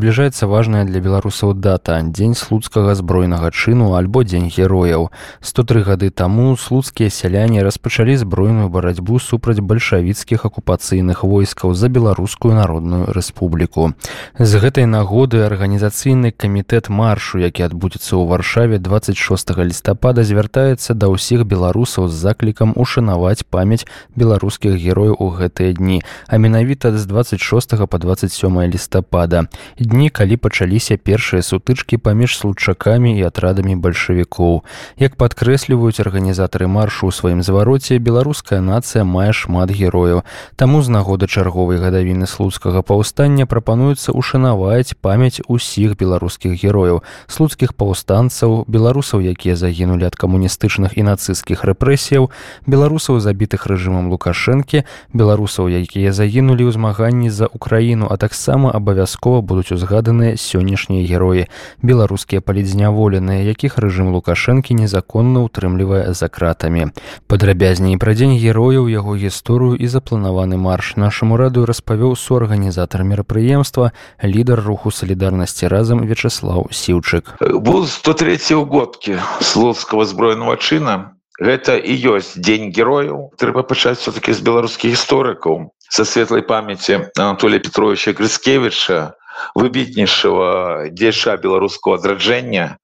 [0.00, 5.12] Набліжаецца важная для беларусаў дата дзень слуцкага збройнага чыну альбо дзень герояў.
[5.44, 13.12] 103 гады таму слуцкія сяляне распачалі збройную барацьбу супраць бальшавіцкіх акупацыйных войскаў за беларускую народную
[13.12, 13.92] рэспубліку.
[14.40, 21.44] З гэтай нагоды арганізацыйны камітэт маршу які адбудзецца ў варшаве 26 лістапада звяртаецца да ўсіх
[21.44, 23.84] беларусаў з заклікам ушанаваць памяць
[24.16, 29.44] беларускіх герояў у гэтыя дні а менавіта з 26 по 27 лістапада
[29.90, 34.62] дні калі пачаліся першыя сутычкі паміж случакамі і атрадамі бальшавікоў.
[35.02, 40.22] Як падкрэсліваюць арганізатары маршу ў сваім звароце беларуская нацыя мае шмат герояў.
[40.54, 48.64] Таму з нагоды чарговай гадавіны слуцкага паўстання прапануецца ушанаваць памяць усіх беларускіх герояў слуцкіх паўстанцаў
[48.68, 52.30] беларусаў якія загінулі ад камуністычных і нацысцкіх рэпрэсіяў
[52.66, 59.72] беларусаў забітых рэжымам лукашэнкі беларусаў якія загінулі ў змаганні за украіну а таксама абавязкова будуць
[59.80, 61.48] узгаданыя сённяшнія героі.
[61.80, 66.92] Беларускія палідзняволеныя якіх рэжым лукашэнкі незаконна ўтрымлівае за кратамі.
[67.24, 74.60] Падрабязней пра дзень герояў яго гісторыю і запланаваны марш нашаму радыю распавёў суарганізатар мерапрыемства лідар
[74.60, 77.40] руху салідарнасці разам вячеслав сіўчык.
[77.40, 83.32] Был 103 угодкі слуцкого зброеного чына гэта і ёсць дзень герояў.
[83.40, 85.72] Трэба пачаць все-таки з беларускіх гісторыкаў.
[85.90, 89.16] Са светлай памяці анатолия петровича грыскевича
[89.54, 92.78] выбітнейшего дзеша беларускаго адраджэння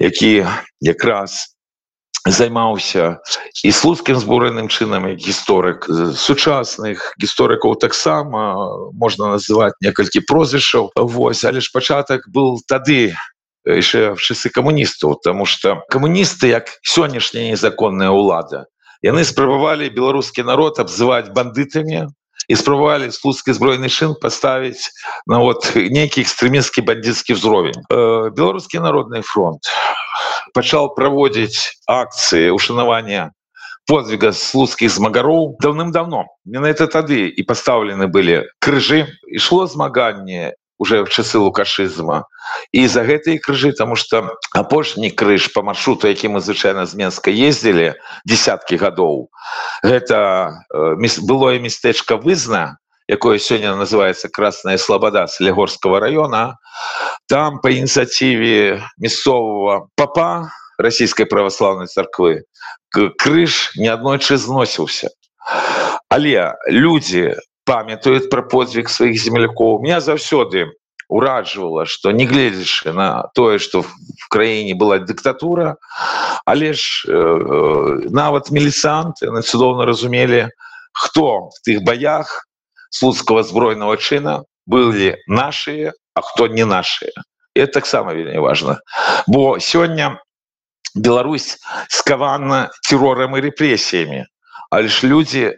[0.00, 0.46] які
[0.80, 1.56] якраз
[2.28, 3.18] займаўся
[3.64, 11.60] і слуцкім зборным чынам як гісторык сучасных гісторыкаў таксама можна называть некалькі прозвішаў Вось але
[11.60, 13.16] ж пачатак был тады
[13.64, 18.68] яшчэ в часы камуністаў тому что камуністы як сённяшняя незаконная ўлада
[19.00, 22.12] яны спрабавалі беларускі народ абзываць бандытамі
[22.50, 24.90] і спрабавалі слуцкі збройны чын паставіць
[25.30, 27.78] на вот нейкі экстрэмісцкі бандзіцкі ўзровень
[28.34, 29.70] беларускі народны фронт
[30.50, 33.30] пачаў праводзіць акцыі ушанавання
[33.86, 41.38] подвига слуцкіх змагароў даўным-давно менавіта тады і пастаўлены былі крыжы ішло змаганне уже в часы
[41.38, 42.24] лукашызма
[42.72, 47.30] і за гэтые крыжы тому что апошні крыж по маршруту які мы звычайна з менска
[47.30, 49.28] ездзілі десяткі гадоў
[49.84, 56.58] гэта э, былое местечко вызна якое сёння называется красная слобода солігорского района.
[57.28, 62.44] Там по ініцыятыве мясцового папа российской православной царквы
[62.90, 65.10] крыж ни аднойчы зносіўся
[66.08, 70.72] але люди памятаюць пра подзвіг сваіх землякоў меня заўсёды
[71.08, 75.76] ураджвала что не гледзячы на тое что в краіне была дыктатура
[76.46, 80.48] але ж э, нават мелісанты на цудоўна разумелі
[80.92, 82.46] хто в тых баях
[82.90, 87.12] слуцкого збройного чына былі наши а хто не наши.
[87.54, 88.80] Это таксама вельмі важно.
[89.26, 90.20] Бо сёння
[90.94, 94.26] Беларусь скавана террором и репрессиями
[94.70, 95.56] а лишь люди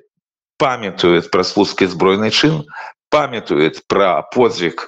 [0.63, 2.63] памятуюць пра слуцкі збройны чын
[3.11, 4.87] памятуюць пра подзвіг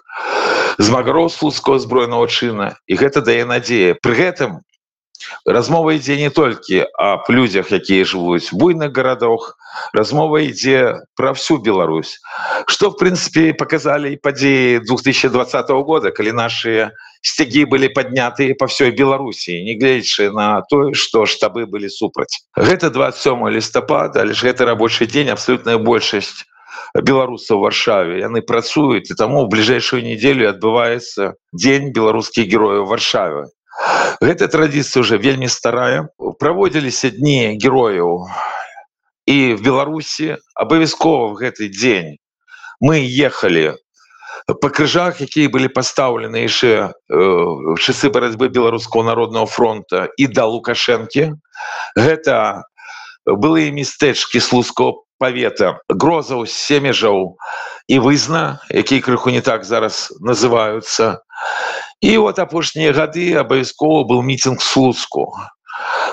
[0.79, 4.61] змагароў слуцкого збройного чына і гэта дае надзея пры гэтым
[5.47, 9.57] размова ідзе не толькі аб людзях якія жывуць буйных гарадах
[9.93, 12.21] размова ідзе пра всю Беларусь.
[12.67, 16.91] Что в прынцыпе показалі і падзеі 2020 года калі наши
[17.23, 22.45] сцягі былі паднятыя па ўсёй беларусі негледзячы на тое что штабы былі супраць.
[22.57, 26.45] Гэта 27 лістапада але ж гэта рабочий дзень абсолютная большасць
[26.95, 28.21] беларусаў варшаве.
[28.21, 33.51] Яны працуюць і таму в бліжэйшую нядзелю адбываецца дзень беларускіх герояў варшавы
[34.21, 36.09] гэта традыцыя уже вельмі старая.
[36.39, 38.29] Праводзіліся дні герояў
[39.27, 42.19] і в беларусі абавязкова в гэты дзень
[42.81, 43.77] мы ехали
[44.61, 47.25] по крыжах якія былі пастаўлены яшчэ э,
[47.81, 51.41] часы барацьбы беларускаго народного фронта і да лукашэнкі
[51.97, 52.69] гэта
[53.25, 57.41] былыя мястэчкі слуцкого павета грозаў семежаў
[57.89, 61.25] і вызна якія крыху не так зараз называются
[62.05, 65.33] і вот апошнія гады абавязкова был мітинг слуцку.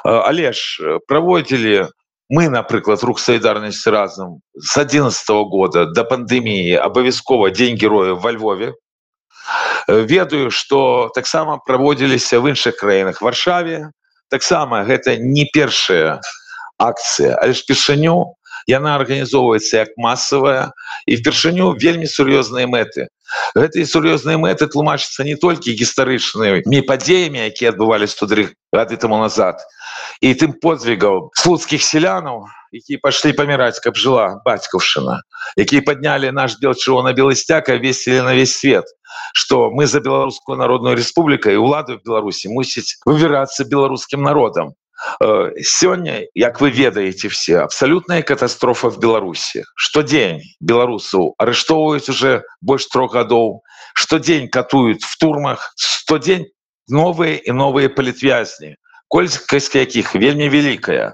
[0.04, 1.92] Але ж праводзілі
[2.32, 8.32] мы напрыклад рух солідарнасці разам с 11 -го года до пандеміі абавязкова дзень героя во
[8.32, 8.74] львове?
[9.88, 13.92] Ведаю что таксама праводзіліся в іншых краінах варшаве.
[14.30, 16.22] Таксама гэта не першая
[16.80, 18.36] акцыя але ж пішаню
[18.68, 20.72] яна арганізоўваецца як масавая
[21.08, 23.08] і впершыню вельмі сур'ёзныя мэты.
[23.56, 29.60] Гэтыя сур'ёзныя мэты тлумачацца не толькі гістарычнымі падзеямі якія адбывались туды гады таму назад
[30.22, 35.20] і тым подзвігаў слуцкіх селянаў якія пашлі паміраць каб жыла бацькаўшына
[35.60, 38.88] якія паднялі наш бел чырвона белы сцяка весілі на весь свет
[39.34, 44.72] что мы за беларускую народную республікай уладу в беларусі мусіць выбірацца беларускім народам
[45.64, 53.14] сёння як вы ведаеце все абсалютная катастрофа в беларусі штодзень беларусаў арыштоўваюць уже больш трох
[53.14, 53.62] гадоў
[53.94, 56.46] штодзень катуюць в турмах штодзень
[56.88, 58.76] новыя і новыя палітвязні
[59.12, 61.14] колькасць якіх вельмі вялікая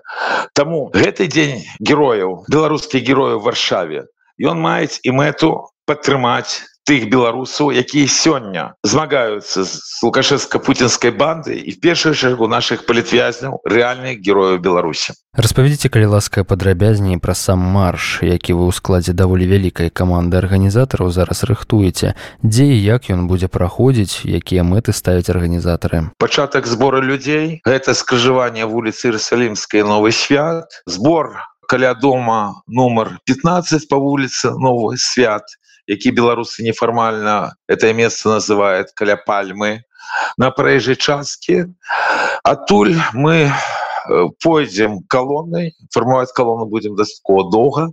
[0.54, 4.06] Таму гэты дзень герояў беларускіх герояў варшаве
[4.38, 5.50] ён маюць і мэту
[5.90, 13.60] падтрымаць тых беларусаў якія сёння змагаюцца з лукашевска-путінскай банды і в першую чаргу наших палітвязняў
[13.68, 15.12] рэальных герояў беларусі.
[15.36, 21.12] Распавядзіце калі ласка падрабязней пра сам марш які вы ў складзе даволі вялікай каманды арганізатараў
[21.12, 22.16] зараз рыхтуеце.
[22.40, 26.16] Дзе і як ён будзе праходзіць якія мэты ставяць арганізатары?
[26.18, 31.36] Пачатак збора людзей гэта скрыжаванне вуліцы рысалімскай новы свят збор
[31.68, 35.44] каля дома нумар 15 по вуліцы новы свят
[35.88, 39.84] які беларусы нефармальна это место называет каля пальмы
[40.38, 41.66] на праезжай часткі
[42.44, 43.52] адтуль мы э,
[44.44, 47.92] пойдзем колоннай фармаваць колонну будем дастаткова доўга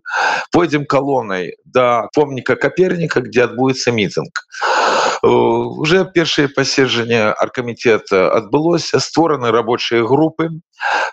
[0.53, 4.74] пойдзем колоннай до помніка каперніка где адбудецца мітынг э,
[5.25, 10.51] уже першае паседжанне аркамітета адбылося створаны рабочыя групы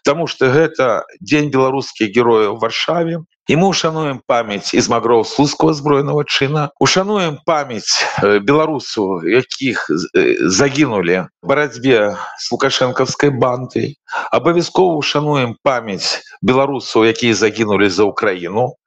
[0.04, 3.22] Таму что гэта дзень беларускіх герояў варшаве.
[3.50, 6.70] І мы ушануем памяць из магроў слуского збройного чына.
[6.80, 13.96] Ушануем памяць э, беларусу якіх э, загінули барацьбе с лукашэнкаўскай банды
[14.32, 18.78] абавязкова ушануем памяць беларусаў якія загінули за украіну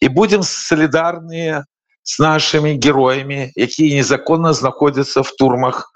[0.00, 1.64] і будем солідарныя
[2.02, 5.92] с нашими героями якія незаконна знаходзяцца в турмах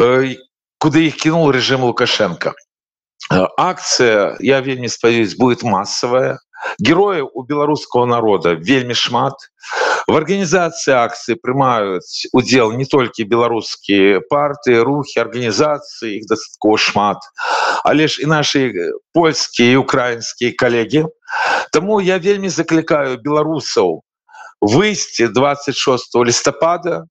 [0.00, 0.36] э,
[0.78, 2.54] куды их кинул режим лукашенко
[3.56, 6.38] акция я вельмі спаюсь будет массовая
[6.78, 9.34] герояў у беларускага народа вельмі шмат.
[10.08, 17.24] В арганізацыі акцыі прымаюць удзел не толькі беларускія партыі рухі арганізацыі іх дастаткова шмат
[17.84, 18.72] але ж і наши
[19.12, 21.04] польскія і украінскія калегі.
[21.72, 24.03] Таму я вельмі заклікаю беларусаў
[24.64, 27.04] выйсці 26 лістапада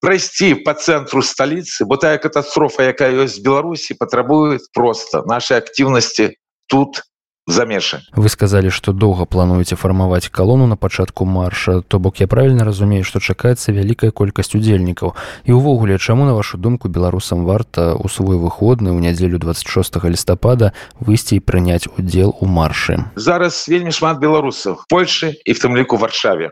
[0.00, 6.36] прайсці по цэнтру сталіцы бо тая катастрофа якая ёсць беларусі патрабует просто нашай актыўнасці
[6.66, 7.06] тут
[7.46, 11.80] замешы вы сказали что доўга плануеце фармаваць калону на пачатку марша.
[11.80, 15.14] То бок я правильно разумею что чакаецца вялікая колькасць удзельнікаў?
[15.46, 20.72] І увогуле чаму на вашу думку беларусам варта у свой выходны ў нядзелю 26 лістапада
[21.00, 22.98] выйсці і прыняць удзел у маршы?
[23.14, 26.50] Зараз вельмі шмат беларусаў польльшы і в тым ліку варшаве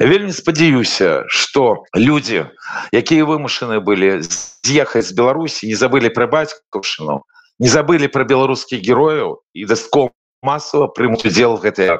[0.00, 2.50] вельмі спадзяюся что людзі
[2.92, 7.22] якія вымушаны былі з'ехаць з беларусі не забылі пра бацькаўшыну
[7.58, 10.12] не забылі пра беларускіх герояў і дастком
[10.42, 11.98] массово примут удел в гэтай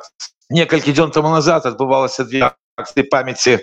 [0.50, 3.62] некалькі дзён тому назад адбывалася две акции памяти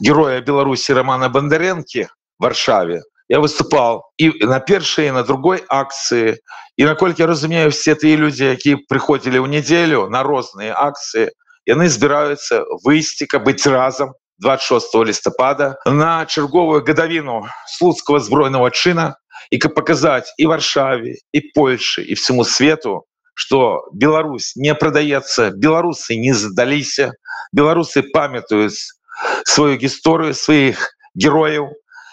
[0.00, 2.08] героя беларуси романа бондаренки
[2.38, 3.02] варшаве.
[3.28, 6.40] Я выступал и на першей на другой акции
[6.76, 11.32] и наколькі разумею все тыя люди якія приходили ў неделю на розные акции
[11.68, 19.20] яны збираются выйсці каб быть разом 26 лістопада на чарговую гадавіну слуцкого збройного чына
[19.50, 23.04] і каб показать и варшаве и польше и всему свету
[23.34, 27.12] что Беларусь не продаецца беларусы не задаліся
[27.52, 28.96] беларусы памятаюць
[29.44, 31.68] сваю гісторыю сваіх герояў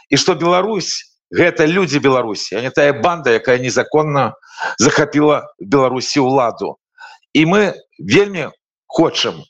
[0.10, 4.36] і что Беларусь гэта люди беларусі а не тая банда якая незаконна
[4.78, 6.76] захапіла беларусі ўладу
[7.34, 8.52] і мы вельмі
[8.88, 9.44] хочам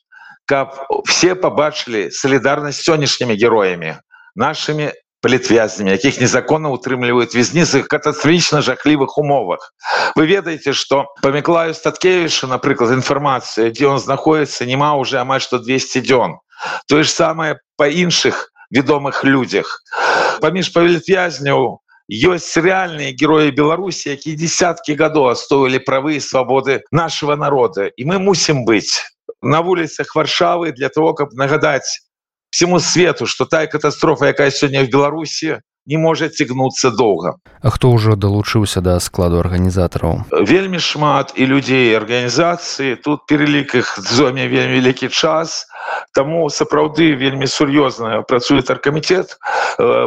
[0.47, 0.75] каб
[1.07, 3.99] все побачылі солідарнасць сённяшнімі героями
[4.35, 9.73] нашими палітвязнямі якіх незаконна утрымліваюць вязніцы катастрафічна жахлівых умовах
[10.17, 16.01] вы ведаеце что памяклаю статкевіша напрыклад інфармацыя дзе он знаходіцца няма уже амаль што 200
[16.09, 16.41] дзён
[16.89, 19.85] тое ж самае па іншых вядомых людзях
[20.41, 27.93] паміж павельвязняў ёсць рэальныя героі беларусі якія десяткі гадоў астоілі правы і свабоды нашего народа
[27.93, 29.05] і мы мусім быць
[29.42, 32.02] на вуліцах варшавы для того каб нагадаць
[32.50, 37.38] всему свету что тая катастрофа якая сёння в беларусі не можа цігнуцца доўга.
[37.62, 40.26] А хто ўжо далучыўся да складу арганізатараў?
[40.34, 42.98] Вельмі шмат і людзей арганізацыі.
[43.06, 45.70] Тут перелік іх зоме вельмі вялікі час
[46.14, 49.38] Таму сапраўды вельмі сур'ёзна працуе таркамітет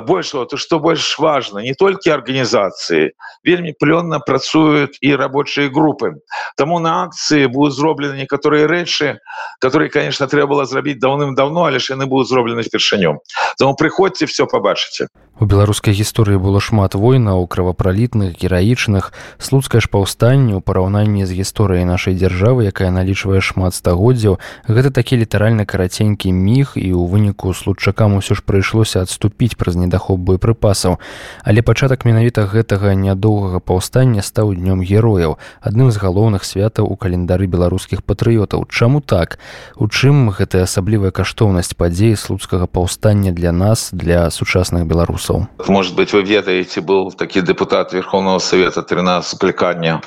[0.06, 3.12] больше то что больш важно не толькі арганізацыі
[3.44, 6.20] вельмі плённа працуюць і рабочыя групы.
[6.56, 9.18] Таму на акцыі будуць зроблены некаторыя рэчы
[9.60, 13.20] которые конечно трэба было зрабіць даўным-давно але ж яны будуць зроблены впершыню
[13.58, 15.08] Таму прыходзьце все побачыце
[15.38, 19.12] У беларускай гісторыі было шмат войнаў кровапралітных гераічных.
[19.38, 25.22] Слуцкае ж паўстанне ў параўнанні з гісторыяй нашай дзяржавы якая налічвае шмат стагоддзяў гэта такі
[25.22, 30.96] літаральна караценькі міг і ў выніку случчакам усё ж прыйшлося адступіць праз недахоп боепрыпасаў.
[31.44, 37.44] Але пачатак менавіта гэтага нядоўгага паўстання стаў днём герояў адным з галоўных святаў у календары
[37.44, 38.64] беларускіх патрыётаў.
[38.72, 39.38] Чаму так?
[39.76, 45.46] У чым гэтая асаблівая каштоўнасць падзеі слуцкага паўстання для нас для сучасных беларусаў?
[45.68, 50.00] Может быть вы ведаеце был такі депутат верховного совета 13 склікання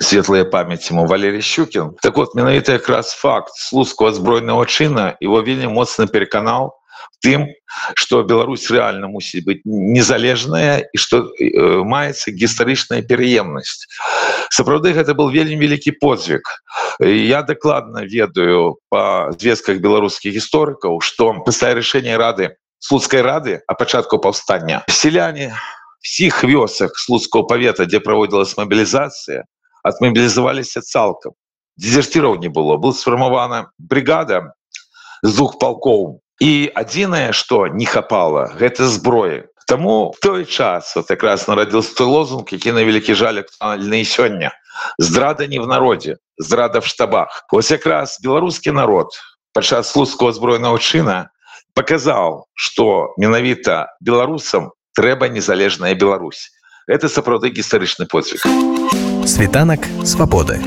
[0.00, 1.90] светлыя памяці ему валерий щукин.
[2.02, 6.78] Так вот менавіта якраз факт слуцкого збройного чына его вельмі моцна переканал
[7.20, 7.48] тым
[7.96, 13.86] что Беларусь реально мусіць быть незалежная і что э, маецца гістарычная пераемнасць
[14.50, 16.42] сапраўды гэта был вельмі вялікі подзвиг
[17.00, 24.18] я дакладна ведаю по звестках беларускіх гісторыкаў что пастае рашэнне рады слуцкай рады а пачатку
[24.18, 25.54] паўстання селяне
[26.00, 29.44] всіх вёсак слуцкого павета дзе праводзілась мобілізацыя
[29.82, 31.32] отмобілізаваліся цалкам
[31.76, 32.76] дезертираў не было.
[32.76, 34.54] Был сфармавана бригада
[35.24, 36.20] з двух палкоў.
[36.40, 39.48] І адзінае что не хапала гэта зброі.
[39.66, 44.52] Таму той час вот якраз нарадзіился той лозунг які на вялікі жаль актуальны сёння.
[44.98, 49.08] Здрада не в народе здрада в штабах ось якраз беларускі народ
[49.54, 51.30] падчас слуцкого збройного чына
[51.74, 56.50] показал что менавіта беларусам трэба незалежная Беларусь.
[56.86, 58.44] Это сапраўды гістарычны подзвиг
[59.26, 60.60] світанак свабоды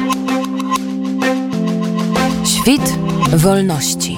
[2.67, 2.97] Świt
[3.37, 4.17] wolności.